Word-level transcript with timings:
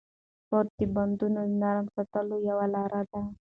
سپورت 0.39 0.69
د 0.77 0.81
بندونو 0.95 1.41
نرم 1.61 1.87
ساتلو 1.95 2.35
یوه 2.49 2.65
لاره 2.75 3.01
ده. 3.11 3.21